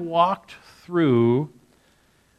[0.00, 1.50] walked through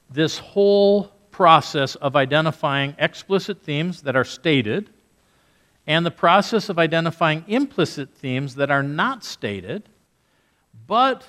[0.10, 4.90] this whole process of identifying explicit themes that are stated
[5.88, 9.90] and the process of identifying implicit themes that are not stated,
[10.88, 11.28] but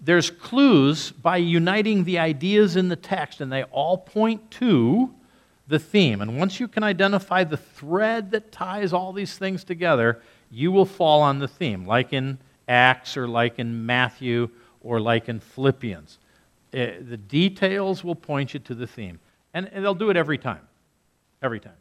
[0.00, 5.14] there's clues by uniting the ideas in the text, and they all point to
[5.68, 6.20] the theme.
[6.20, 10.20] And once you can identify the thread that ties all these things together,
[10.50, 12.38] you will fall on the theme, like in
[12.68, 16.18] Acts or like in Matthew or like in Philippians.
[16.74, 19.18] Uh, the details will point you to the theme.
[19.54, 20.66] And, and they'll do it every time.
[21.42, 21.76] Every time.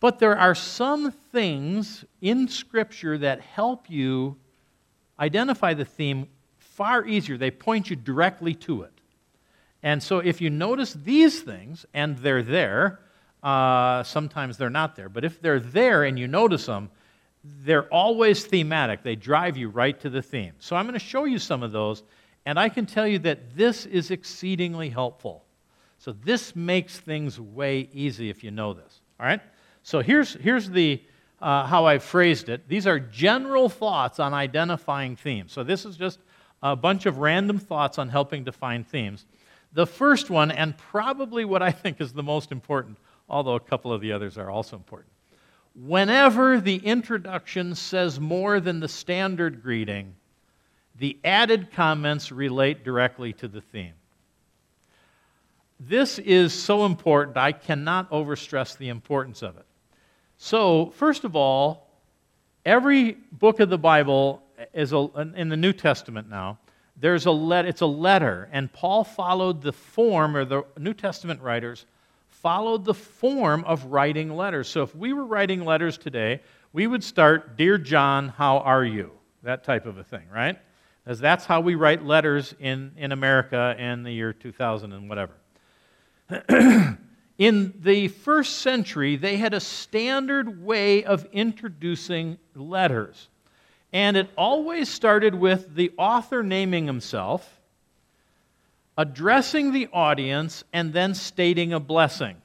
[0.00, 4.36] But there are some things in Scripture that help you
[5.18, 6.26] identify the theme
[6.58, 7.36] far easier.
[7.36, 8.92] They point you directly to it.
[9.82, 13.00] And so if you notice these things, and they're there,
[13.42, 16.90] uh, sometimes they're not there, but if they're there and you notice them,
[17.44, 19.02] they're always thematic.
[19.02, 20.52] They drive you right to the theme.
[20.58, 22.02] So I'm going to show you some of those,
[22.46, 25.44] and I can tell you that this is exceedingly helpful.
[25.98, 29.00] So this makes things way easy if you know this.
[29.18, 29.40] All right?
[29.82, 31.02] So here's, here's the,
[31.40, 32.68] uh, how I phrased it.
[32.68, 35.52] These are general thoughts on identifying themes.
[35.52, 36.20] So this is just
[36.62, 39.26] a bunch of random thoughts on helping define themes.
[39.72, 43.92] The first one, and probably what I think is the most important, although a couple
[43.92, 45.11] of the others are also important.
[45.74, 50.14] Whenever the introduction says more than the standard greeting,
[50.98, 53.94] the added comments relate directly to the theme.
[55.80, 59.64] This is so important, I cannot overstress the importance of it.
[60.36, 61.88] So, first of all,
[62.64, 66.58] every book of the Bible is a, in the New Testament now.
[66.96, 71.40] There's a let, it's a letter, and Paul followed the form, or the New Testament
[71.40, 71.86] writers
[72.42, 74.68] followed the form of writing letters.
[74.68, 76.40] So if we were writing letters today,
[76.72, 79.12] we would start, Dear John, how are you?
[79.44, 80.58] That type of a thing, right?
[81.04, 85.34] Because that's how we write letters in, in America in the year 2000 and whatever.
[87.38, 93.28] in the first century, they had a standard way of introducing letters.
[93.92, 97.60] And it always started with the author naming himself
[98.96, 102.36] addressing the audience, and then stating a blessing.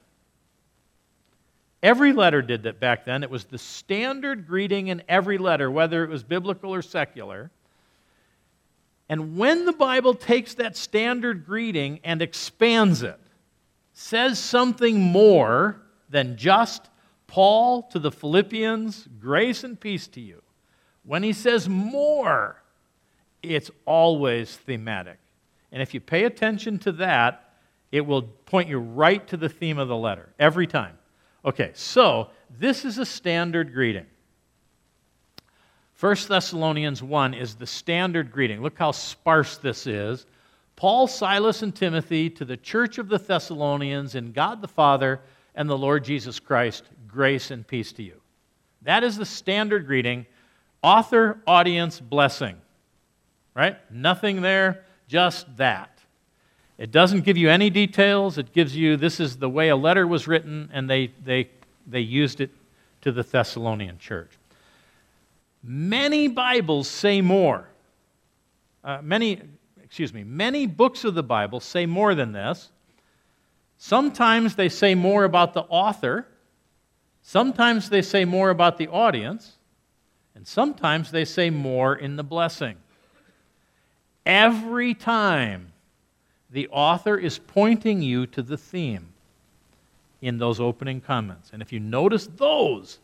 [1.83, 3.23] Every letter did that back then.
[3.23, 7.51] It was the standard greeting in every letter, whether it was biblical or secular.
[9.09, 13.19] And when the Bible takes that standard greeting and expands it,
[13.93, 16.89] says something more than just
[17.27, 20.41] Paul to the Philippians, grace and peace to you.
[21.03, 22.61] When he says more,
[23.41, 25.19] it's always thematic.
[25.71, 27.53] And if you pay attention to that,
[27.91, 30.97] it will point you right to the theme of the letter every time.
[31.47, 32.27] Okay, so
[32.59, 34.05] this is a standard greeting.
[35.97, 38.61] 1 Thessalonians 1 is the standard greeting.
[38.61, 40.25] Look how sparse this is.
[40.75, 45.21] Paul, Silas, and Timothy to the church of the Thessalonians in God the Father
[45.55, 48.19] and the Lord Jesus Christ, grace and peace to you.
[48.81, 50.25] That is the standard greeting.
[50.83, 52.57] Author, audience, blessing.
[53.55, 53.77] Right?
[53.89, 55.96] Nothing there just that.
[56.77, 58.37] It doesn't give you any details.
[58.37, 61.49] It gives you this is the way a letter was written, and they, they,
[61.87, 62.51] they used it
[63.01, 64.31] to the Thessalonian church.
[65.63, 67.67] Many Bibles say more.
[68.83, 69.41] Uh, many,
[69.83, 72.69] excuse me, many books of the Bible say more than this.
[73.79, 76.27] Sometimes they say more about the author,
[77.21, 79.53] sometimes they say more about the audience,
[80.35, 82.77] and sometimes they say more in the blessing.
[84.25, 85.73] Every time
[86.49, 89.07] the author is pointing you to the theme
[90.21, 91.51] in those opening comments.
[91.53, 92.99] And if you notice those,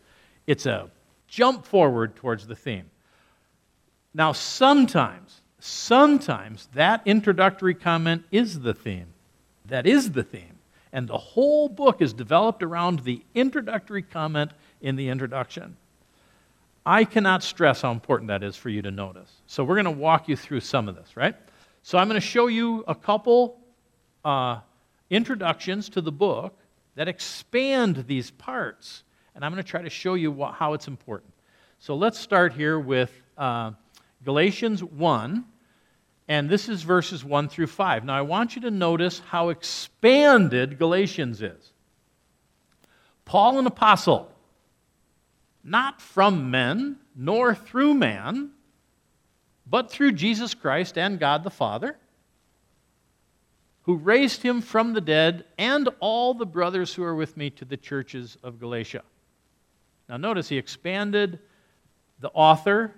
[0.47, 0.89] it's a
[1.27, 2.89] jump forward towards the theme.
[4.13, 9.07] Now, sometimes, sometimes that introductory comment is the theme.
[9.65, 10.59] That is the theme.
[10.91, 15.75] And the whole book is developed around the introductory comment in the introduction.
[16.85, 19.31] I cannot stress how important that is for you to notice.
[19.47, 21.35] So we're going to walk you through some of this, right?
[21.85, 23.59] So I'm going to show you a couple
[24.23, 24.61] uh,
[25.09, 26.57] introductions to the book
[26.95, 29.03] that expand these parts,
[29.35, 31.33] and I'm going to try to show you what, how it's important.
[31.79, 33.71] So let's start here with uh,
[34.23, 35.43] Galatians 1,
[36.29, 38.05] and this is verses 1 through 5.
[38.05, 41.73] Now I want you to notice how expanded Galatians is.
[43.25, 44.31] Paul, an apostle,
[45.65, 48.51] not from men, nor through man,
[49.65, 51.97] but through Jesus Christ and God the Father,
[53.83, 57.65] who raised him from the dead, and all the brothers who are with me to
[57.65, 59.03] the churches of Galatia.
[60.07, 61.39] Now, notice he expanded
[62.19, 62.93] the author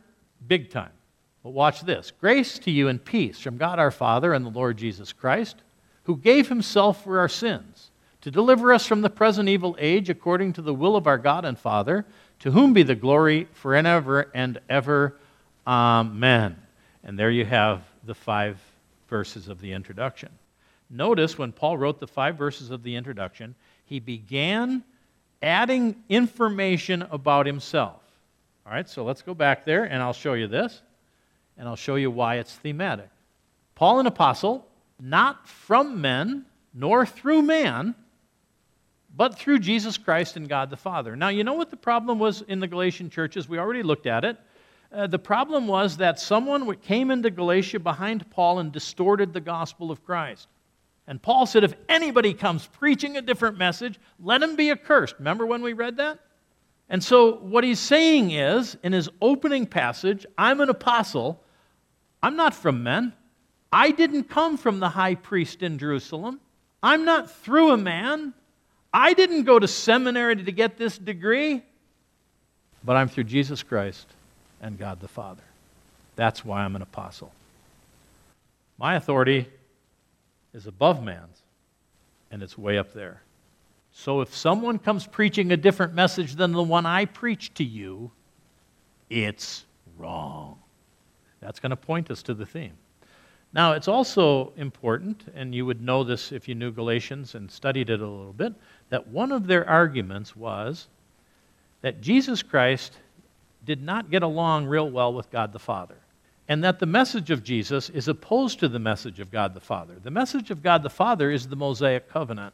[0.47, 0.91] big time,
[1.43, 4.77] But watch this grace to you and peace from God our Father and the Lord
[4.77, 5.57] Jesus Christ,
[6.03, 7.89] who gave himself for our sins,
[8.21, 11.45] to deliver us from the present evil age according to the will of our God
[11.45, 12.05] and Father,
[12.39, 15.17] to whom be the glory forever and ever.
[15.67, 16.55] Amen.
[17.03, 18.59] And there you have the five
[19.07, 20.29] verses of the introduction.
[20.89, 24.83] Notice when Paul wrote the five verses of the introduction, he began
[25.41, 28.01] adding information about himself.
[28.65, 30.81] All right, so let's go back there and I'll show you this,
[31.57, 33.09] and I'll show you why it's thematic.
[33.75, 34.67] Paul, an apostle,
[34.99, 37.93] not from men, nor through man,
[39.15, 41.15] but through Jesus Christ and God the Father.
[41.15, 43.47] Now, you know what the problem was in the Galatian churches?
[43.47, 44.37] We already looked at it.
[44.91, 49.91] Uh, the problem was that someone came into Galatia behind Paul and distorted the gospel
[49.91, 50.47] of Christ.
[51.07, 55.15] And Paul said, if anybody comes preaching a different message, let him be accursed.
[55.19, 56.19] Remember when we read that?
[56.89, 61.41] And so, what he's saying is, in his opening passage, I'm an apostle.
[62.21, 63.13] I'm not from men.
[63.71, 66.39] I didn't come from the high priest in Jerusalem.
[66.83, 68.33] I'm not through a man.
[68.93, 71.63] I didn't go to seminary to get this degree.
[72.83, 74.07] But I'm through Jesus Christ
[74.61, 75.43] and God the Father.
[76.15, 77.31] That's why I'm an apostle.
[78.77, 79.47] My authority
[80.53, 81.41] is above man's,
[82.31, 83.21] and it's way up there.
[83.91, 88.11] So if someone comes preaching a different message than the one I preach to you,
[89.09, 89.65] it's
[89.97, 90.59] wrong.
[91.39, 92.73] That's going to point us to the theme.
[93.53, 97.89] Now, it's also important, and you would know this if you knew Galatians and studied
[97.89, 98.53] it a little bit,
[98.89, 100.87] that one of their arguments was
[101.81, 102.97] that Jesus Christ
[103.65, 105.97] did not get along real well with God the Father
[106.47, 109.95] and that the message of Jesus is opposed to the message of God the Father.
[110.01, 112.53] The message of God the Father is the Mosaic covenant.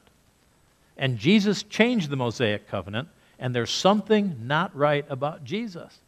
[0.97, 5.99] And Jesus changed the Mosaic covenant, and there's something not right about Jesus.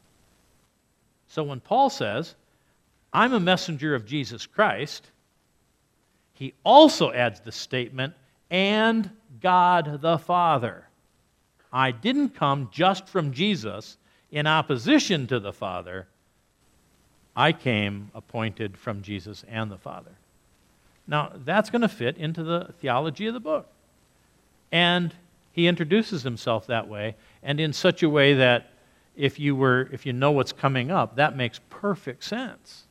[1.28, 2.36] So when Paul says,
[3.12, 5.10] I'm a messenger of Jesus Christ,
[6.34, 8.14] he also adds the statement,
[8.50, 9.10] and
[9.42, 10.88] God the Father.
[11.72, 13.98] I didn't come just from Jesus
[14.34, 16.08] in opposition to the Father.
[17.36, 20.12] I came appointed from Jesus and the Father.
[21.06, 23.68] Now, that's going to fit into the theology of the book.
[24.72, 25.14] And
[25.52, 28.72] he introduces himself that way, and in such a way that
[29.16, 32.86] if you, were, if you know what's coming up, that makes perfect sense.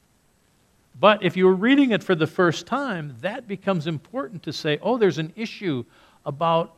[1.01, 4.79] But if you were reading it for the first time, that becomes important to say,
[4.81, 5.85] oh, there's an issue
[6.25, 6.77] about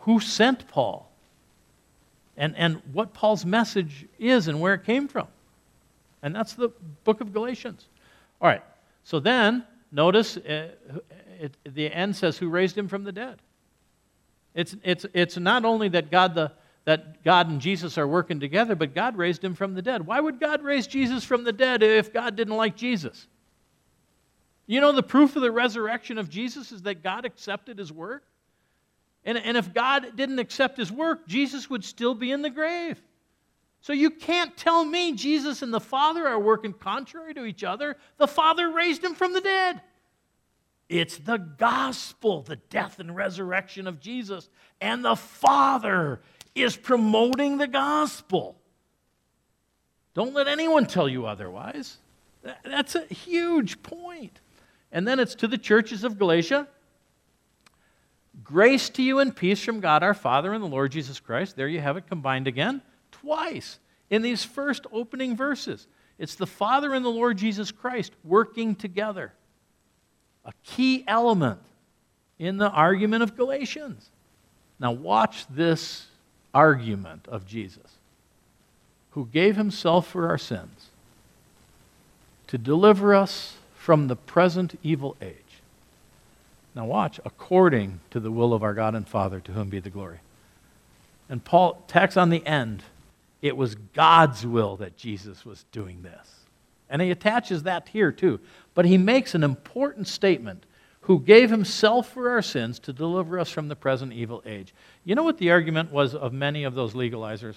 [0.00, 1.10] who sent Paul
[2.36, 5.28] and, and what Paul's message is and where it came from.
[6.22, 6.70] And that's the
[7.04, 7.86] book of Galatians.
[8.40, 8.62] All right,
[9.04, 10.70] so then notice uh,
[11.40, 13.38] it, the end says, Who raised him from the dead?
[14.54, 16.52] It's, it's, it's not only that God, the,
[16.86, 20.06] that God and Jesus are working together, but God raised him from the dead.
[20.06, 23.26] Why would God raise Jesus from the dead if God didn't like Jesus?
[24.66, 28.24] You know, the proof of the resurrection of Jesus is that God accepted his work.
[29.26, 33.02] And, and if God didn't accept his work, Jesus would still be in the grave.
[33.80, 37.96] So you can't tell me Jesus and the Father are working contrary to each other.
[38.18, 39.82] The Father raised him from the dead.
[40.88, 44.48] It's the gospel, the death and resurrection of Jesus.
[44.80, 46.20] And the Father
[46.54, 48.56] is promoting the gospel.
[50.14, 51.98] Don't let anyone tell you otherwise.
[52.64, 54.40] That's a huge point.
[54.92, 56.68] And then it's to the churches of Galatia
[58.46, 61.56] Grace to you and peace from God our Father and the Lord Jesus Christ.
[61.56, 65.86] There you have it combined again twice in these first opening verses.
[66.18, 69.32] It's the Father and the Lord Jesus Christ working together.
[70.44, 71.60] A key element
[72.38, 74.10] in the argument of Galatians.
[74.78, 76.06] Now, watch this
[76.54, 77.96] argument of Jesus,
[79.10, 80.90] who gave himself for our sins
[82.46, 85.34] to deliver us from the present evil age.
[86.76, 89.88] Now, watch, according to the will of our God and Father, to whom be the
[89.88, 90.20] glory.
[91.30, 92.82] And Paul tacks on the end
[93.40, 96.40] it was God's will that Jesus was doing this.
[96.90, 98.40] And he attaches that here too.
[98.74, 100.64] But he makes an important statement
[101.02, 104.74] who gave himself for our sins to deliver us from the present evil age.
[105.04, 107.56] You know what the argument was of many of those legalizers?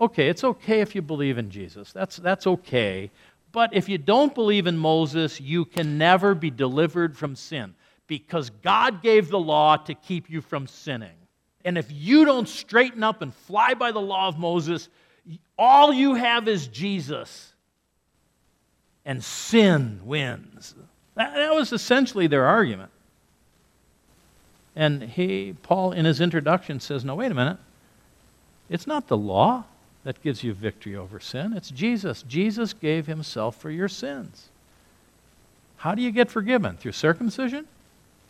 [0.00, 1.92] Okay, it's okay if you believe in Jesus.
[1.92, 3.10] That's, that's okay.
[3.52, 7.74] But if you don't believe in Moses, you can never be delivered from sin
[8.12, 11.16] because God gave the law to keep you from sinning.
[11.64, 14.90] And if you don't straighten up and fly by the law of Moses,
[15.56, 17.54] all you have is Jesus,
[19.06, 20.74] and sin wins.
[21.14, 22.90] That, that was essentially their argument.
[24.76, 27.56] And he, Paul, in his introduction, says, No, wait a minute.
[28.68, 29.64] It's not the law.
[30.04, 31.54] that gives you victory over sin.
[31.54, 32.24] It's Jesus.
[32.28, 34.50] Jesus gave himself for your sins.
[35.76, 36.76] How do you get forgiven?
[36.76, 37.66] Through circumcision?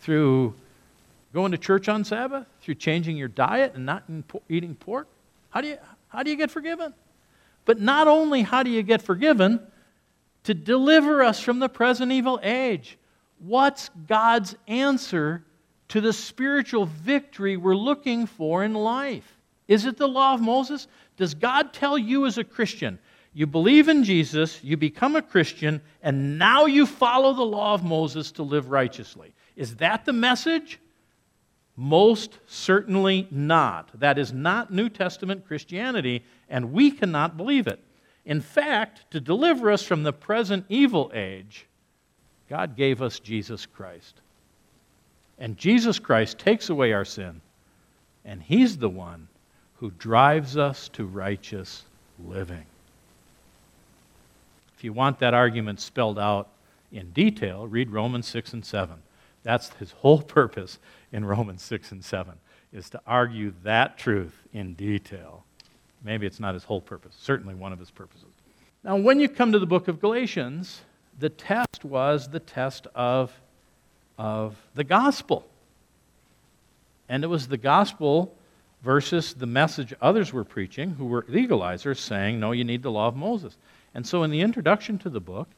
[0.03, 0.55] Through
[1.33, 2.47] going to church on Sabbath?
[2.61, 4.05] Through changing your diet and not
[4.49, 5.09] eating pork?
[5.51, 5.79] How do you,
[6.09, 6.93] how do you get forgiven?
[7.65, 9.61] But not only how do you get forgiven,
[10.45, 12.99] to deliver us from the present evil age.
[13.39, 15.45] What's God's answer
[15.89, 19.39] to the spiritual victory we're looking for in life?
[19.69, 20.89] Is it the law of Moses?
[21.17, 22.99] Does God tell you as a Christian,
[23.35, 27.85] you believe in Jesus, you become a Christian, and now you follow the law of
[27.85, 29.33] Moses to live righteously?
[29.57, 30.79] Is that the message?
[31.77, 33.89] Most certainly not.
[33.99, 37.81] That is not New Testament Christianity, and we cannot believe it.
[38.25, 41.67] In fact, to deliver us from the present evil age,
[42.49, 44.15] God gave us Jesus Christ.
[45.39, 47.41] And Jesus Christ takes away our sin,
[48.25, 49.29] and He's the one
[49.77, 51.85] who drives us to righteous
[52.25, 52.65] living.
[54.77, 56.49] If you want that argument spelled out
[56.93, 58.97] in detail, read Romans 6 and 7.
[59.43, 60.79] That's his whole purpose
[61.13, 62.35] in Romans 6 and 7,
[62.73, 65.45] is to argue that truth in detail.
[66.05, 68.29] Maybe it's not his whole purpose, certainly one of his purposes.
[68.83, 70.81] Now, when you come to the book of Galatians,
[71.19, 73.33] the test was the test of,
[74.19, 75.47] of the gospel.
[77.09, 78.35] And it was the gospel
[78.83, 83.07] versus the message others were preaching, who were legalizers, saying, no, you need the law
[83.07, 83.57] of Moses.
[83.95, 85.49] And so, in the introduction to the book,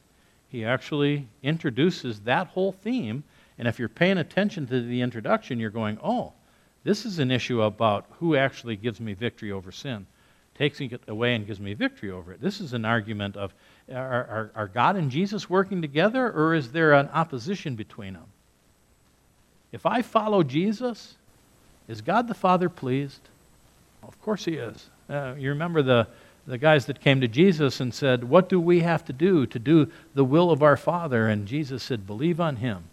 [0.49, 3.23] he actually introduces that whole theme.
[3.57, 6.33] And if you're paying attention to the introduction, you're going, oh,
[6.83, 10.05] this is an issue about who actually gives me victory over sin,
[10.57, 12.41] takes it away and gives me victory over it.
[12.41, 13.53] This is an argument of
[13.91, 18.25] are, are, are God and Jesus working together, or is there an opposition between them?
[19.71, 21.15] If I follow Jesus,
[21.87, 23.21] is God the Father pleased?
[24.01, 24.89] Well, of course He is.
[25.09, 26.07] Uh, you remember the,
[26.47, 29.59] the guys that came to Jesus and said, What do we have to do to
[29.59, 31.27] do the will of our Father?
[31.27, 32.85] And Jesus said, Believe on Him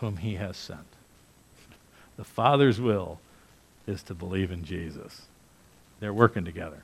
[0.00, 0.86] whom He has sent.
[2.16, 3.20] The Father's will
[3.86, 5.22] is to believe in Jesus.
[6.00, 6.82] They're working together.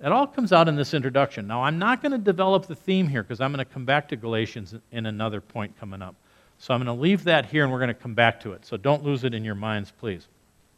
[0.00, 1.46] It all comes out in this introduction.
[1.46, 4.08] Now, I'm not going to develop the theme here because I'm going to come back
[4.08, 6.14] to Galatians in another point coming up.
[6.58, 8.66] So I'm going to leave that here and we're going to come back to it.
[8.66, 10.28] So don't lose it in your minds, please.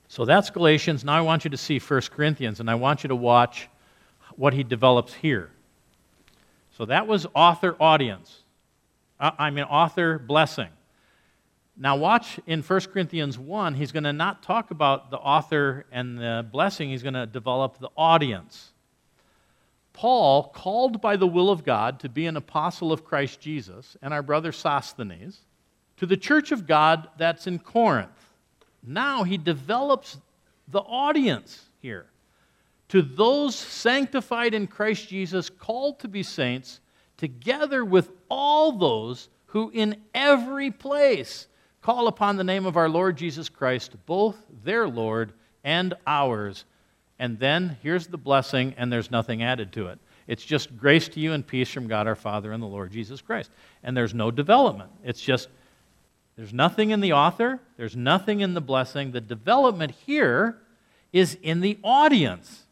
[0.09, 1.05] So that's Galatians.
[1.05, 3.69] Now I want you to see 1 Corinthians and I want you to watch
[4.37, 5.51] what he develops here.
[6.77, 8.43] So that was author audience.
[9.19, 10.69] Uh, I mean, author blessing.
[11.81, 16.19] Now, watch in 1 Corinthians 1, he's going to not talk about the author and
[16.19, 18.73] the blessing, he's going to develop the audience.
[19.93, 24.13] Paul, called by the will of God to be an apostle of Christ Jesus, and
[24.13, 25.41] our brother Sosthenes,
[25.99, 28.35] to the church of God that's in Corinth.
[28.85, 30.19] Now he develops
[30.67, 32.07] the audience here.
[32.89, 36.81] To those sanctified in Christ Jesus, called to be saints,
[37.17, 41.47] together with all those who in every place
[41.83, 45.33] call upon the name of our Lord Jesus Christ, both their Lord
[45.65, 46.65] and ours.
[47.19, 49.99] And then here's the blessing, and there's nothing added to it.
[50.27, 53.21] It's just grace to you and peace from God our Father and the Lord Jesus
[53.21, 53.51] Christ.
[53.83, 54.91] And there's no development.
[55.03, 55.49] It's just
[56.37, 59.11] there's nothing in the author, there's nothing in the blessing.
[59.11, 60.59] The development here
[61.13, 62.65] is in the audience.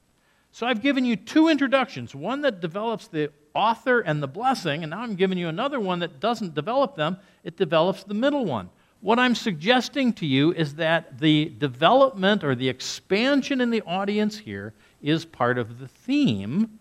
[0.53, 4.91] So I've given you two introductions one that develops the author and the blessing, and
[4.91, 8.69] now I'm giving you another one that doesn't develop them, it develops the middle one.
[9.01, 14.39] What I'm suggesting to you is that the development or the expansion in the audience
[14.39, 14.73] here
[15.03, 16.79] is part of the theme,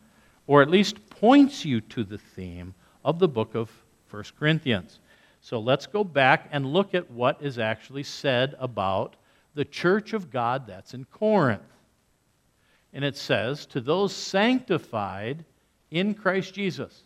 [0.47, 3.69] or at least points you to the theme of the book of
[4.09, 4.99] 1 Corinthians.
[5.41, 9.15] So let's go back and look at what is actually said about
[9.53, 11.61] the church of God that's in Corinth.
[12.93, 15.43] And it says, To those sanctified
[15.91, 17.03] in Christ Jesus,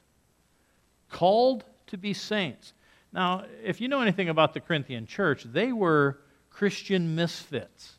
[1.10, 2.74] called to be saints.
[3.12, 7.98] Now, if you know anything about the Corinthian church, they were Christian misfits.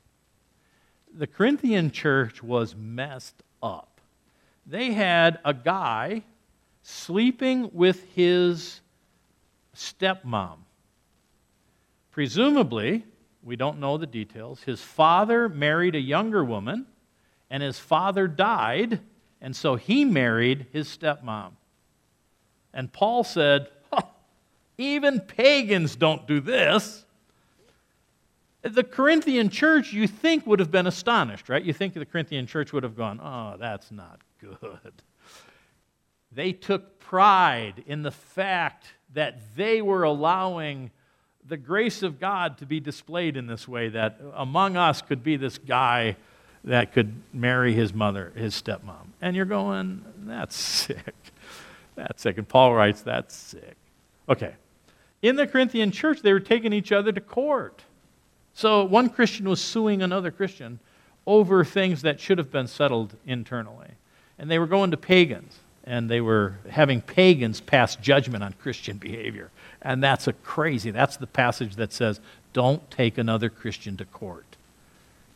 [1.12, 4.00] The Corinthian church was messed up.
[4.66, 6.24] They had a guy
[6.82, 8.80] sleeping with his
[9.74, 10.58] stepmom.
[12.12, 13.04] Presumably,
[13.42, 16.86] we don't know the details, his father married a younger woman,
[17.48, 19.00] and his father died,
[19.40, 21.52] and so he married his stepmom.
[22.72, 23.68] And Paul said,
[24.80, 27.04] even pagans don't do this.
[28.62, 31.62] The Corinthian church, you think, would have been astonished, right?
[31.62, 34.92] You think the Corinthian church would have gone, oh, that's not good.
[36.32, 40.90] They took pride in the fact that they were allowing
[41.46, 45.36] the grace of God to be displayed in this way, that among us could be
[45.36, 46.16] this guy
[46.64, 49.08] that could marry his mother, his stepmom.
[49.20, 51.14] And you're going, that's sick.
[51.96, 52.38] That's sick.
[52.38, 53.76] And Paul writes, that's sick.
[54.28, 54.54] Okay.
[55.22, 57.82] In the Corinthian church, they were taking each other to court.
[58.54, 60.80] So one Christian was suing another Christian
[61.26, 63.90] over things that should have been settled internally.
[64.38, 68.96] And they were going to pagans, and they were having pagans pass judgment on Christian
[68.96, 69.50] behavior.
[69.82, 72.20] And that's a crazy, that's the passage that says,
[72.52, 74.46] don't take another Christian to court.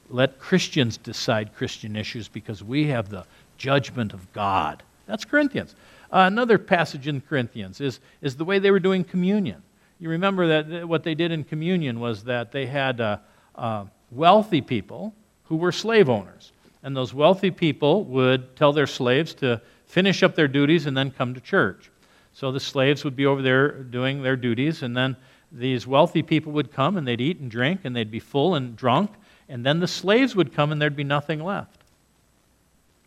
[0.08, 3.26] Let Christians decide Christian issues because we have the
[3.58, 4.82] judgment of God.
[5.06, 5.74] That's Corinthians.
[6.10, 9.62] Uh, another passage in Corinthians is, is the way they were doing communion.
[9.98, 13.18] You remember that what they did in communion was that they had uh,
[13.54, 16.52] uh, wealthy people who were slave owners.
[16.82, 21.10] And those wealthy people would tell their slaves to finish up their duties and then
[21.10, 21.90] come to church.
[22.32, 25.16] So the slaves would be over there doing their duties, and then
[25.52, 28.76] these wealthy people would come and they'd eat and drink and they'd be full and
[28.76, 29.12] drunk,
[29.48, 31.80] and then the slaves would come and there'd be nothing left.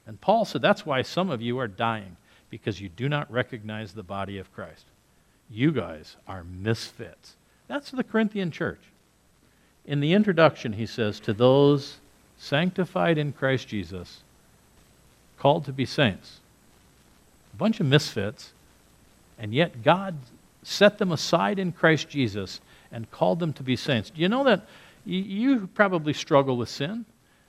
[0.06, 2.16] And Paul said, That's why some of you are dying,
[2.50, 4.86] because you do not recognize the body of Christ.
[5.50, 7.36] You guys are misfits.
[7.68, 8.82] That's the Corinthian church.
[9.86, 11.98] In the introduction, he says, To those
[12.38, 14.24] sanctified in Christ Jesus,
[15.38, 16.40] called to be saints.
[17.54, 18.52] A bunch of misfits,
[19.40, 20.16] and yet God
[20.64, 22.60] set them aside in Christ Jesus
[22.92, 24.10] and called them to be saints.
[24.10, 24.66] Do you know that
[25.06, 27.06] you probably struggle with sin?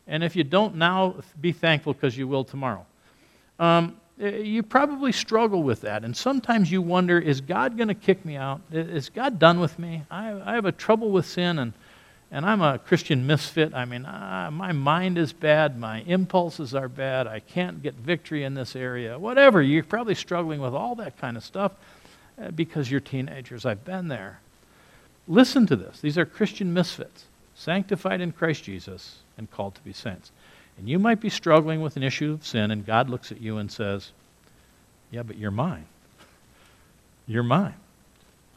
[0.06, 2.86] And if you don't now, be thankful because you will tomorrow.
[3.58, 6.04] Um, you probably struggle with that.
[6.04, 8.60] And sometimes you wonder is God going to kick me out?
[8.72, 10.02] Is God done with me?
[10.10, 11.72] I, I have a trouble with sin, and,
[12.30, 13.74] and I'm a Christian misfit.
[13.74, 15.78] I mean, uh, my mind is bad.
[15.78, 17.26] My impulses are bad.
[17.26, 19.18] I can't get victory in this area.
[19.18, 19.62] Whatever.
[19.62, 21.72] You're probably struggling with all that kind of stuff
[22.42, 23.64] uh, because you're teenagers.
[23.64, 24.40] I've been there.
[25.28, 26.00] Listen to this.
[26.00, 30.32] These are Christian misfits, sanctified in Christ Jesus and called to be saints.
[30.78, 33.58] And you might be struggling with an issue of sin, and God looks at you
[33.58, 34.12] and says,
[35.10, 35.86] Yeah, but you're mine.
[37.26, 37.74] You're mine.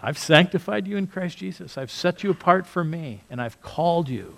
[0.02, 1.78] I've sanctified you in Christ Jesus.
[1.78, 4.38] I've set you apart for me, and I've called you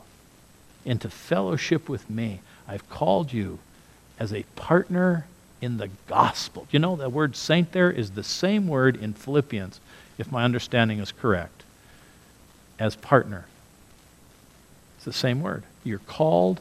[0.85, 2.39] into fellowship with me.
[2.67, 3.59] I've called you
[4.19, 5.25] as a partner
[5.61, 6.67] in the gospel.
[6.71, 9.79] You know, the word saint there is the same word in Philippians,
[10.17, 11.63] if my understanding is correct,
[12.79, 13.45] as partner.
[14.97, 15.63] It's the same word.
[15.83, 16.59] You're called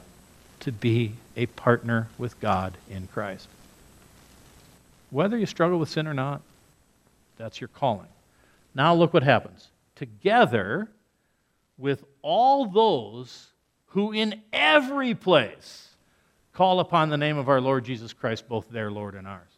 [0.62, 3.48] to be a partner with God in Christ.
[5.11, 6.40] Whether you struggle with sin or not,
[7.37, 8.09] that's your calling.
[8.75, 9.68] Now look what happens.
[9.96, 10.88] Together
[11.77, 13.48] with all those
[13.87, 15.88] who in every place
[16.53, 19.51] call upon the name of our Lord Jesus Christ, both their Lord and ours.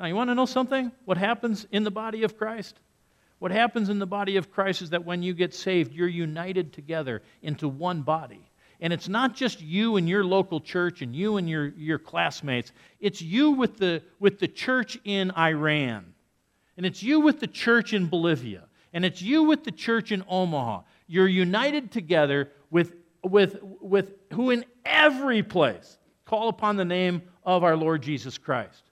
[0.00, 0.90] Now, you want to know something?
[1.04, 2.76] What happens in the body of Christ?
[3.40, 6.72] What happens in the body of Christ is that when you get saved, you're united
[6.72, 8.40] together into one body.
[8.82, 12.72] And it's not just you and your local church and you and your, your classmates,
[12.98, 16.12] it's you with the, with the church in Iran,
[16.76, 20.24] and it's you with the church in Bolivia, and it's you with the church in
[20.28, 20.82] Omaha.
[21.06, 27.62] You're united together with, with, with who in every place call upon the name of
[27.62, 28.82] our Lord Jesus Christ.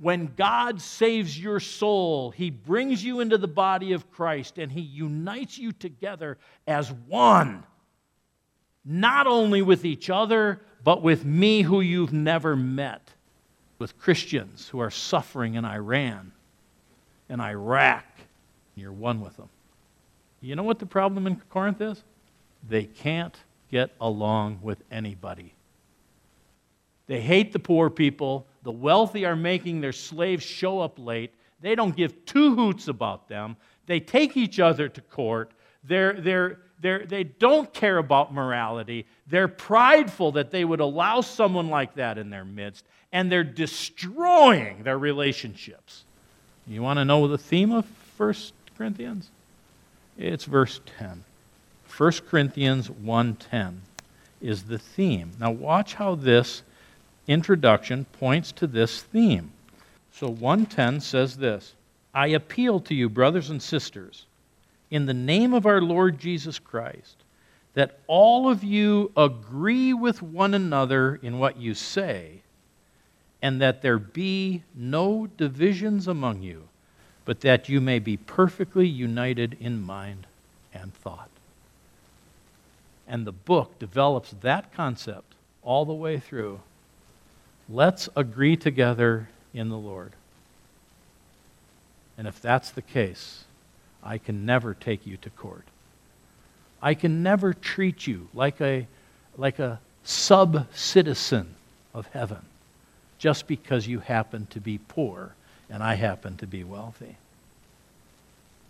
[0.00, 4.82] When God saves your soul, He brings you into the body of Christ and He
[4.82, 6.38] unites you together
[6.68, 7.64] as one,
[8.90, 13.10] not only with each other, but with me who you've never met,
[13.78, 16.32] with Christians who are suffering in Iran
[17.28, 18.06] and Iraq.
[18.74, 19.50] You're one with them.
[20.40, 22.02] You know what the problem in Corinth is?
[22.66, 23.36] They can't
[23.70, 25.52] get along with anybody.
[27.08, 28.46] They hate the poor people.
[28.62, 31.34] The wealthy are making their slaves show up late.
[31.60, 33.56] They don't give two hoots about them.
[33.86, 35.52] They take each other to court.
[35.84, 39.06] They're, they're, they're, they don't care about morality.
[39.26, 44.82] They're prideful that they would allow someone like that in their midst, and they're destroying
[44.82, 46.04] their relationships.
[46.66, 47.86] You want to know the theme of
[48.16, 48.34] 1
[48.76, 49.30] Corinthians?
[50.16, 51.24] It's verse 10.
[51.96, 53.80] 1 Corinthians 1:10
[54.40, 55.32] is the theme.
[55.40, 56.62] Now watch how this
[57.26, 59.52] introduction points to this theme.
[60.12, 61.74] So 110 says this
[62.14, 64.26] I appeal to you, brothers and sisters,
[64.90, 67.16] in the name of our Lord Jesus Christ,
[67.74, 72.40] that all of you agree with one another in what you say,
[73.40, 76.68] and that there be no divisions among you,
[77.24, 80.26] but that you may be perfectly united in mind
[80.72, 81.30] and thought.
[83.06, 86.60] And the book develops that concept all the way through
[87.70, 90.12] Let's agree together in the Lord.
[92.16, 93.44] And if that's the case,
[94.08, 95.66] I can never take you to court.
[96.80, 98.86] I can never treat you like a,
[99.36, 101.56] like a sub citizen
[101.92, 102.38] of heaven
[103.18, 105.34] just because you happen to be poor
[105.68, 107.18] and I happen to be wealthy.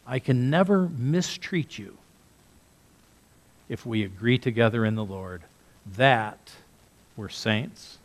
[0.05, 1.97] I can never mistreat you
[3.69, 5.43] if we agree together in the Lord
[5.95, 6.51] that
[7.17, 7.99] we're saints,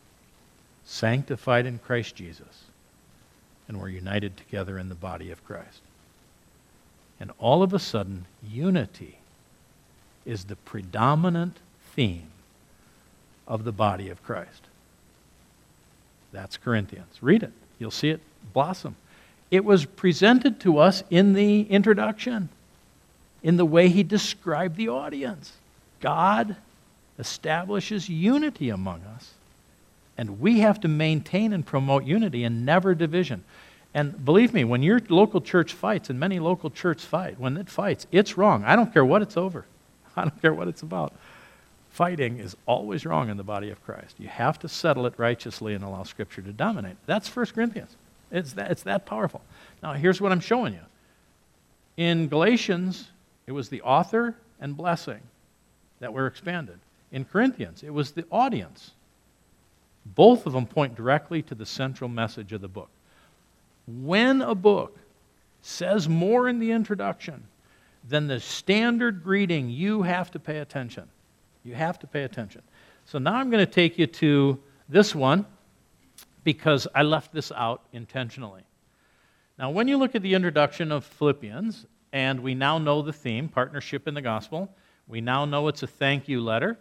[0.85, 2.65] sanctified in Christ Jesus,
[3.67, 5.81] and we're united together in the body of Christ.
[7.19, 9.17] And all of a sudden, unity
[10.25, 11.57] is the predominant
[11.95, 12.27] theme
[13.47, 14.63] of the body of Christ.
[16.31, 17.17] That's Corinthians.
[17.21, 18.21] Read it, you'll see it
[18.53, 18.95] blossom.
[19.51, 22.49] It was presented to us in the introduction,
[23.43, 25.53] in the way he described the audience.
[26.01, 26.55] God
[27.19, 29.31] establishes unity among us,
[30.17, 33.43] and we have to maintain and promote unity and never division.
[33.93, 37.69] And believe me, when your local church fights, and many local churches fight, when it
[37.69, 38.63] fights, it's wrong.
[38.63, 39.65] I don't care what it's over.
[40.15, 41.13] I don't care what it's about.
[41.91, 44.15] Fighting is always wrong in the body of Christ.
[44.17, 46.97] You have to settle it righteously and allow Scripture to dominate.
[47.05, 47.95] That's 1 Corinthians.
[48.31, 49.41] It's that, it's that powerful.
[49.83, 50.79] Now, here's what I'm showing you.
[51.95, 53.09] In Galatians,
[53.45, 55.19] it was the author and blessing
[55.99, 56.79] that were expanded.
[57.11, 58.91] In Corinthians, it was the audience.
[60.03, 62.89] Both of them point directly to the central message of the book.
[63.87, 64.97] When a book
[65.61, 67.43] says more in the introduction
[68.07, 71.09] than the standard greeting, you have to pay attention.
[71.63, 72.61] You have to pay attention.
[73.05, 75.45] So now I'm going to take you to this one
[76.43, 78.63] because I left this out intentionally.
[79.57, 83.49] Now, when you look at the introduction of Philippians, and we now know the theme,
[83.49, 84.69] partnership in the gospel,
[85.07, 86.77] we now know it's a thank you letter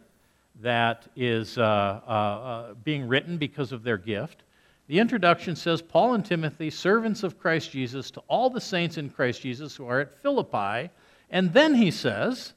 [0.60, 4.42] that is uh, uh, uh, being written because of their gift.
[4.92, 9.08] The introduction says, Paul and Timothy, servants of Christ Jesus, to all the saints in
[9.08, 10.90] Christ Jesus who are at Philippi.
[11.30, 12.52] And then he says,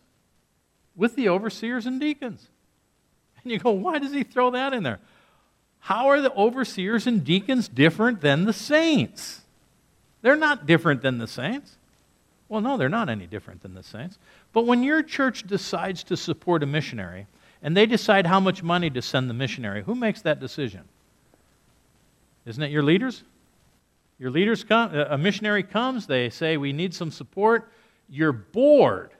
[0.98, 2.50] with the overseers and deacons.
[3.42, 5.00] And you go, why does he throw that in there?
[5.80, 9.44] How are the overseers and deacons different than the saints?
[10.22, 11.78] They're not different than the saints.
[12.50, 14.20] Well, no, they're not any different than the saints.
[14.52, 17.28] But when your church decides to support a missionary
[17.62, 20.90] and they decide how much money to send the missionary, who makes that decision?
[22.46, 23.24] Isn't it your leaders?
[24.18, 27.72] Your leaders come, a missionary comes, they say, We need some support.
[28.08, 29.12] Your board,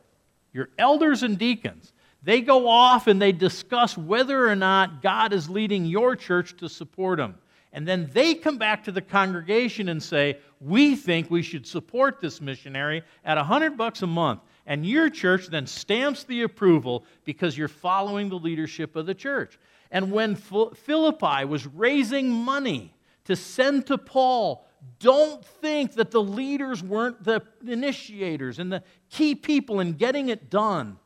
[0.54, 1.92] your elders and deacons,
[2.24, 6.70] they go off and they discuss whether or not God is leading your church to
[6.70, 7.36] support them.
[7.74, 12.22] And then they come back to the congregation and say, We think we should support
[12.22, 14.40] this missionary at 100 bucks a month.
[14.66, 19.60] And your church then stamps the approval because you're following the leadership of the church.
[19.92, 22.95] And when Philippi was raising money
[23.26, 24.66] to send to Paul,
[25.00, 30.50] don't think that the leaders weren't the initiators and the key people in getting it
[30.50, 30.98] done.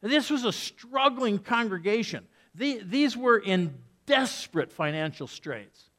[0.00, 2.26] This was a struggling congregation.
[2.54, 3.74] These were in
[4.06, 5.90] desperate financial straits.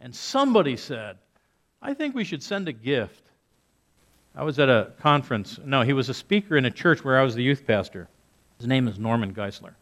[0.00, 1.18] And somebody said,
[1.82, 3.24] I think we should send a gift.
[4.34, 5.58] I was at a conference.
[5.64, 8.08] No, he was a speaker in a church where I was the youth pastor.
[8.58, 9.74] His name is Norman Geisler.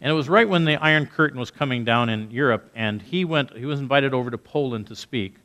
[0.00, 3.24] And it was right when the Iron Curtain was coming down in Europe, and he
[3.24, 3.56] went.
[3.56, 5.36] He was invited over to Poland to speak.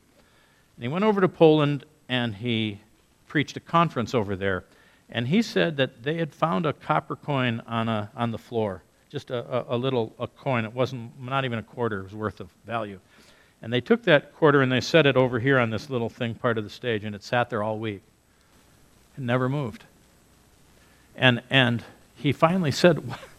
[0.76, 2.80] And he went over to Poland and he
[3.26, 4.64] preached a conference over there.
[5.10, 8.82] And he said that they had found a copper coin on, a, on the floor,
[9.10, 10.64] just a, a, a little a coin.
[10.64, 12.98] It wasn't not even a quarter, was worth of value.
[13.60, 16.34] And they took that quarter and they set it over here on this little thing
[16.34, 18.02] part of the stage, and it sat there all week.
[19.16, 19.84] It never moved.
[21.14, 21.84] And, and
[22.16, 23.02] he finally said,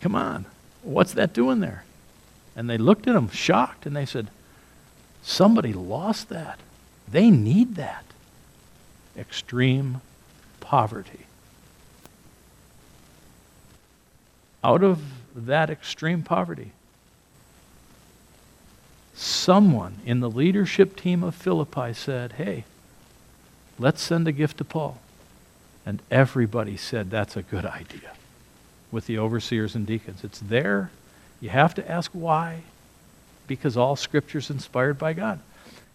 [0.00, 0.46] Come on,
[0.82, 1.84] what's that doing there?
[2.54, 4.28] And they looked at him shocked and they said,
[5.22, 6.58] Somebody lost that.
[7.10, 8.04] They need that.
[9.16, 10.00] Extreme
[10.60, 11.26] poverty.
[14.62, 15.02] Out of
[15.34, 16.72] that extreme poverty,
[19.14, 22.64] someone in the leadership team of Philippi said, Hey,
[23.78, 24.98] let's send a gift to Paul.
[25.84, 28.12] And everybody said, That's a good idea
[28.90, 30.24] with the overseers and deacons.
[30.24, 30.90] It's there.
[31.40, 32.62] You have to ask why,
[33.46, 35.40] because all Scripture is inspired by God.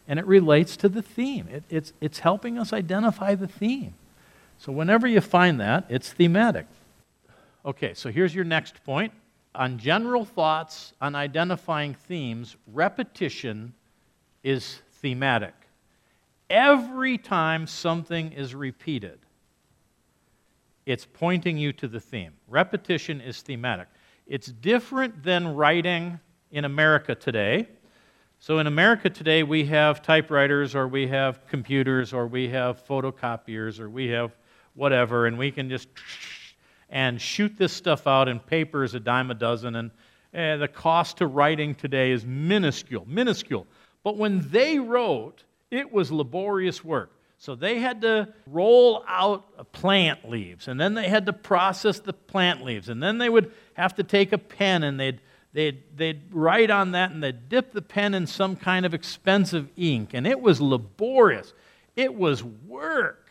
[0.08, 3.94] And it relates to the theme, it, it's, it's helping us identify the theme.
[4.60, 6.68] So whenever you find that, it's thematic.
[7.66, 9.14] Okay, so here's your next point.
[9.56, 13.74] On general thoughts on identifying themes, repetition
[14.44, 15.54] is thematic.
[16.50, 19.20] Every time something is repeated,
[20.86, 22.34] it's pointing you to the theme.
[22.54, 23.88] Repetition is thematic.
[24.28, 26.20] It's different than writing
[26.52, 27.68] in America today.
[28.38, 33.80] So, in America today, we have typewriters, or we have computers, or we have photocopiers,
[33.80, 34.36] or we have
[34.76, 35.88] whatever, and we can just.
[36.90, 39.76] and shoot this stuff out in papers a dime a dozen.
[39.76, 39.92] And
[40.32, 43.66] uh, the cost to writing today is minuscule, minuscule.
[44.04, 47.18] But when they wrote, it was laborious work.
[47.44, 52.14] So they had to roll out plant leaves, and then they had to process the
[52.14, 55.20] plant leaves, and then they would have to take a pen and they'd,
[55.52, 59.68] they'd, they'd write on that and they'd dip the pen in some kind of expensive
[59.76, 60.14] ink.
[60.14, 61.54] And it was laborious,
[61.98, 63.30] it was work.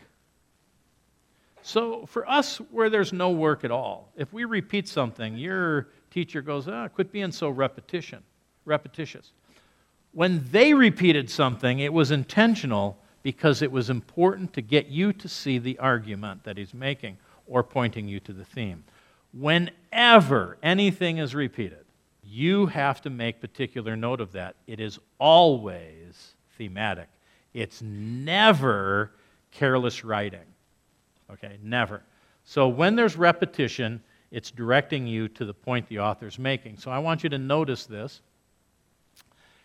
[1.62, 6.42] So for us, where there's no work at all, if we repeat something, your teacher
[6.42, 8.22] goes, ah, quit being so repetition,
[8.66, 9.32] repetitious.
[10.12, 15.28] When they repeated something, it was intentional because it was important to get you to
[15.28, 18.84] see the argument that he's making or pointing you to the theme.
[19.32, 21.84] Whenever anything is repeated,
[22.24, 24.56] you have to make particular note of that.
[24.66, 27.08] It is always thematic,
[27.54, 29.12] it's never
[29.50, 30.40] careless writing.
[31.30, 32.02] Okay, never.
[32.44, 36.78] So when there's repetition, it's directing you to the point the author's making.
[36.78, 38.20] So I want you to notice this.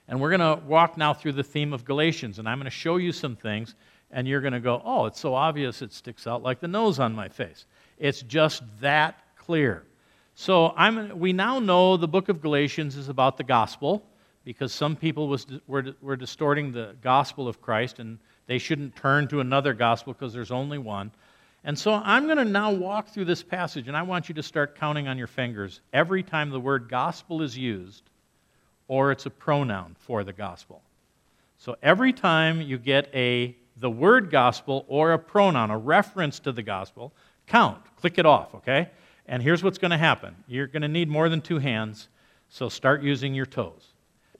[0.08, 2.72] And we're going to walk now through the theme of Galatians, and I'm going to
[2.72, 3.76] show you some things,
[4.10, 7.00] and you're going to go, oh, it's so obvious it sticks out like the nose
[7.00, 7.66] on my face.
[7.98, 9.84] It's just that clear.
[10.36, 14.04] So I'm, we now know the book of Galatians is about the gospel
[14.46, 19.28] because some people was, were, were distorting the gospel of Christ, and they shouldn't turn
[19.28, 21.12] to another gospel because there's only one.
[21.66, 24.44] And so I'm going to now walk through this passage, and I want you to
[24.44, 28.04] start counting on your fingers every time the word gospel is used
[28.88, 30.82] or it's a pronoun for the gospel.
[31.58, 36.52] So every time you get a the word gospel or a pronoun, a reference to
[36.52, 37.14] the gospel,
[37.46, 38.90] count, click it off, okay?
[39.28, 40.36] And here's what's going to happen.
[40.48, 42.08] You're going to need more than two hands,
[42.50, 43.94] so start using your toes.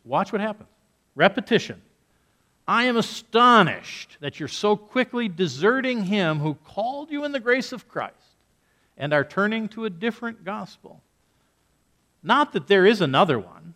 [0.04, 0.70] Watch what happens.
[1.16, 1.82] Repetition.
[2.68, 7.72] I am astonished that you're so quickly deserting him who called you in the grace
[7.72, 8.16] of Christ
[8.98, 11.02] and are turning to a different gospel.
[12.24, 13.76] Not that there is another one,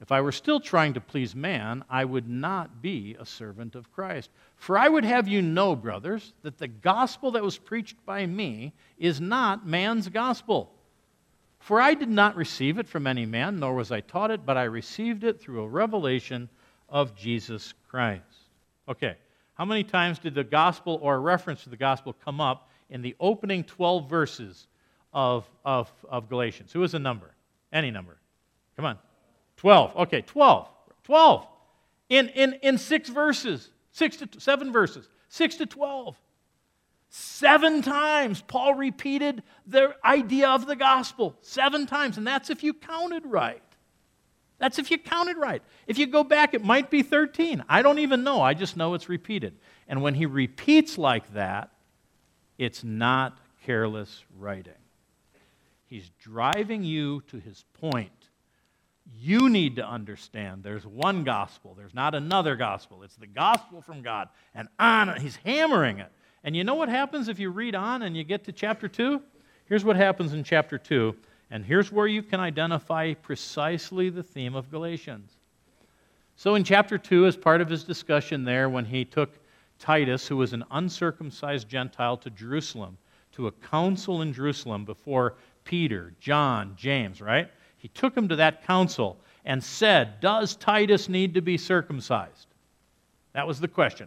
[0.00, 3.92] If I were still trying to please man, I would not be a servant of
[3.92, 4.30] Christ.
[4.56, 8.72] For I would have you know, brothers, that the gospel that was preached by me
[8.98, 10.72] is not man's gospel.
[11.58, 14.56] For I did not receive it from any man, nor was I taught it, but
[14.56, 16.48] I received it through a revelation
[16.88, 18.24] of Jesus Christ.
[18.88, 19.16] Okay,
[19.54, 23.02] how many times did the gospel or a reference to the gospel come up in
[23.02, 24.66] the opening 12 verses
[25.12, 26.72] of, of, of Galatians?
[26.72, 27.30] Who is a number?
[27.70, 28.16] Any number.
[28.76, 28.98] Come on.
[29.60, 29.96] 12.
[29.96, 30.68] Okay, 12.
[31.04, 31.46] 12.
[32.08, 36.16] In, in, in six verses, six to seven verses, six to 12.
[37.10, 41.36] Seven times Paul repeated the idea of the gospel.
[41.42, 42.16] Seven times.
[42.16, 43.62] And that's if you counted right.
[44.58, 45.62] That's if you counted right.
[45.86, 47.62] If you go back, it might be 13.
[47.68, 48.40] I don't even know.
[48.40, 49.58] I just know it's repeated.
[49.88, 51.70] And when he repeats like that,
[52.56, 54.72] it's not careless writing.
[55.84, 58.19] He's driving you to his point.
[59.18, 63.02] You need to understand there's one gospel, there's not another gospel.
[63.02, 64.28] It's the gospel from God.
[64.54, 66.10] And on he's hammering it.
[66.44, 69.20] And you know what happens if you read on and you get to chapter 2?
[69.66, 71.14] Here's what happens in chapter 2.
[71.50, 75.32] And here's where you can identify precisely the theme of Galatians.
[76.36, 79.38] So, in chapter 2, as part of his discussion there, when he took
[79.78, 82.96] Titus, who was an uncircumcised Gentile, to Jerusalem,
[83.32, 87.50] to a council in Jerusalem before Peter, John, James, right?
[87.80, 92.46] He took him to that council and said, Does Titus need to be circumcised?
[93.32, 94.06] That was the question.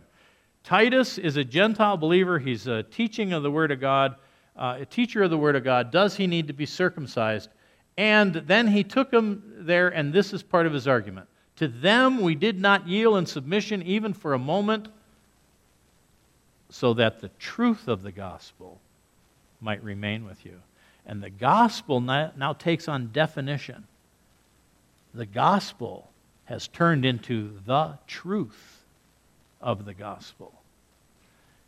[0.63, 2.37] Titus is a Gentile believer.
[2.37, 4.15] He's a teaching of the Word of God,
[4.55, 5.91] uh, a teacher of the Word of God.
[5.91, 7.49] Does he need to be circumcised?
[7.97, 11.27] And then he took him there, and this is part of his argument.
[11.57, 14.87] To them we did not yield in submission even for a moment,
[16.69, 18.79] so that the truth of the gospel
[19.61, 20.59] might remain with you.
[21.05, 23.85] And the gospel now takes on definition.
[25.13, 26.09] The gospel
[26.45, 28.83] has turned into the truth
[29.61, 30.53] of the gospel.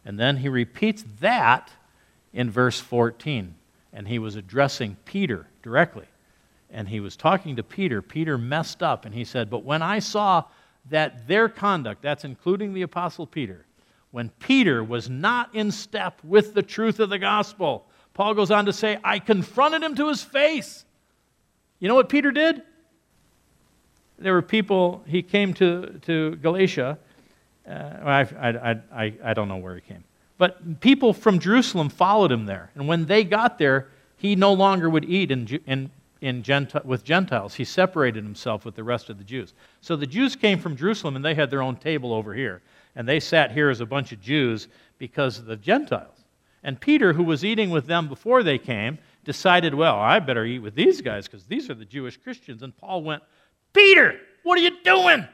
[0.06, 1.72] And then he repeats that
[2.34, 3.56] in verse 14.
[3.94, 6.06] And he was addressing Peter directly.
[6.70, 8.02] And he was talking to Peter.
[8.02, 10.44] Peter messed up, and he said, But when I saw
[10.90, 13.66] that their conduct, that's including the Apostle Peter,
[14.12, 18.66] when Peter was not in step with the truth of the gospel, Paul goes on
[18.66, 20.86] to say, I confronted him to his face.
[21.80, 22.64] You know what Peter did?
[24.18, 26.98] There were people, he came to, to Galatia.
[27.68, 30.06] Uh, I, I, I, I don't know where he came.
[30.38, 32.72] But people from Jerusalem followed him there.
[32.76, 37.04] And when they got there, he no longer would eat in, in, in Genti- with
[37.04, 37.56] Gentiles.
[37.56, 39.54] He separated himself with the rest of the Jews.
[39.82, 42.62] So the Jews came from Jerusalem and they had their own table over here.
[42.96, 46.15] And they sat here as a bunch of Jews because of the Gentiles.
[46.66, 50.60] And Peter, who was eating with them before they came, decided, well, I better eat
[50.60, 52.64] with these guys because these are the Jewish Christians.
[52.64, 53.22] And Paul went,
[53.72, 55.28] Peter, what are you doing?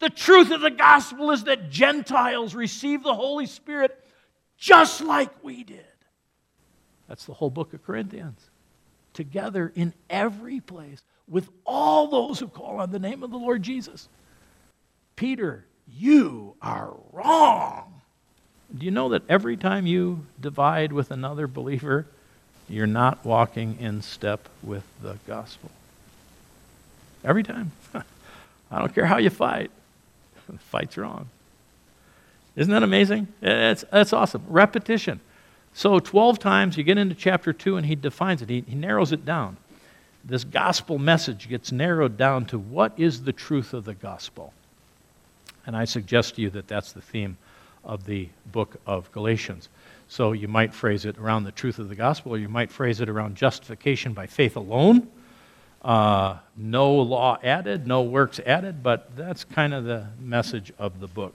[0.00, 3.96] The truth of the gospel is that Gentiles receive the Holy Spirit
[4.58, 5.84] just like we did.
[7.08, 8.50] That's the whole book of Corinthians.
[9.12, 13.62] Together in every place with all those who call on the name of the Lord
[13.62, 14.08] Jesus.
[15.14, 17.91] Peter, you are wrong.
[18.76, 22.06] Do you know that every time you divide with another believer,
[22.68, 25.70] you're not walking in step with the gospel?
[27.24, 27.72] Every time.
[28.70, 29.70] I don't care how you fight.
[30.48, 31.28] The fight's wrong.
[32.56, 33.28] Isn't that amazing?
[33.40, 34.42] That's, that's awesome.
[34.48, 35.20] Repetition.
[35.74, 39.12] So 12 times you get into chapter 2 and he defines it, he, he narrows
[39.12, 39.56] it down.
[40.24, 44.52] This gospel message gets narrowed down to what is the truth of the gospel.
[45.66, 47.36] And I suggest to you that that's the theme
[47.84, 49.68] of the book of Galatians.
[50.08, 53.00] So you might phrase it around the truth of the gospel, or you might phrase
[53.00, 55.08] it around justification by faith alone.
[55.80, 61.08] Uh, no law added, no works added, but that's kind of the message of the
[61.08, 61.34] book.